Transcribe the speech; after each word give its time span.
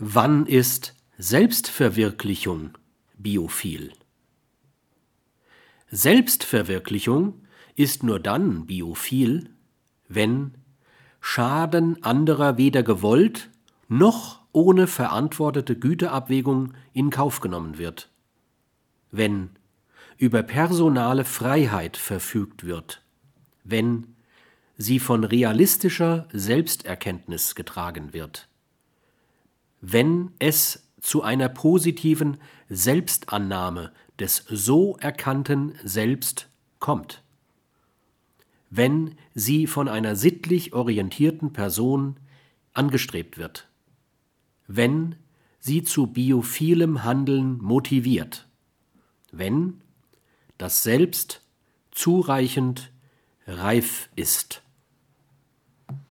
Wann 0.00 0.46
ist 0.46 0.94
Selbstverwirklichung 1.18 2.78
biophil? 3.14 3.92
Selbstverwirklichung 5.90 7.42
ist 7.74 8.04
nur 8.04 8.20
dann 8.20 8.66
biophil, 8.66 9.50
wenn 10.06 10.54
Schaden 11.20 12.00
anderer 12.04 12.58
weder 12.58 12.84
gewollt 12.84 13.50
noch 13.88 14.38
ohne 14.52 14.86
verantwortete 14.86 15.76
Güteabwägung 15.76 16.74
in 16.92 17.10
Kauf 17.10 17.40
genommen 17.40 17.76
wird, 17.76 18.08
wenn 19.10 19.50
über 20.16 20.44
personale 20.44 21.24
Freiheit 21.24 21.96
verfügt 21.96 22.62
wird, 22.62 23.02
wenn 23.64 24.14
sie 24.76 25.00
von 25.00 25.24
realistischer 25.24 26.28
Selbsterkenntnis 26.32 27.56
getragen 27.56 28.12
wird 28.12 28.48
wenn 29.92 30.32
es 30.38 30.86
zu 31.00 31.22
einer 31.22 31.48
positiven 31.48 32.36
Selbstannahme 32.68 33.90
des 34.18 34.44
so 34.48 34.96
erkannten 34.98 35.78
Selbst 35.82 36.48
kommt, 36.78 37.22
wenn 38.68 39.16
sie 39.34 39.66
von 39.66 39.88
einer 39.88 40.14
sittlich 40.14 40.74
orientierten 40.74 41.54
Person 41.54 42.18
angestrebt 42.74 43.38
wird, 43.38 43.68
wenn 44.66 45.14
sie 45.58 45.82
zu 45.82 46.06
biophilem 46.08 47.04
Handeln 47.04 47.56
motiviert, 47.56 48.46
wenn 49.32 49.80
das 50.58 50.82
Selbst 50.82 51.40
zureichend 51.92 52.92
reif 53.46 54.10
ist. 54.16 54.62